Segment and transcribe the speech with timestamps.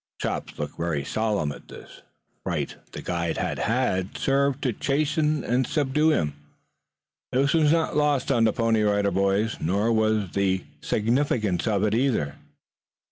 [0.19, 1.97] Chops looked very solemn at this.
[1.97, 2.01] The
[2.43, 6.33] fright the guide had had served to chasten and subdue him.
[7.31, 11.93] This was not lost on the Pony Rider Boys, nor was the significance of it,
[11.93, 12.33] either.